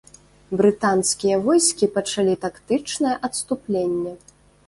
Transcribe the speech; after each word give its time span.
Брытанскія 0.61 1.35
войскі 1.47 1.89
пачалі 1.99 2.33
тактычнае 2.45 3.13
адступленне. 3.31 4.15